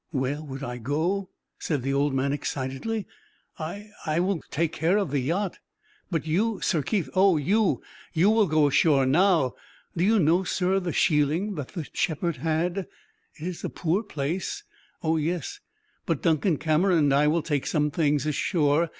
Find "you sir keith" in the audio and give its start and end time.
6.25-7.07